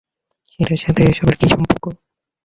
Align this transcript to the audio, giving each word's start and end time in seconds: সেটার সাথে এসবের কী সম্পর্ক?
সেটার 0.51 0.79
সাথে 0.83 1.01
এসবের 1.03 1.35
কী 1.39 1.47
সম্পর্ক? 1.53 1.85